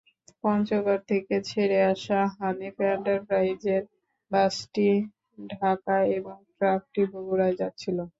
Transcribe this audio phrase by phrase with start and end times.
[0.43, 3.83] পঞ্চগড় থেকে ছেড়ে আসা হানিফ এন্টারপ্রাইজের
[4.31, 4.89] বাসটি
[5.53, 7.97] ঢাকায় এবং ট্রাকটি বগুড়ায় যাচ্ছিল।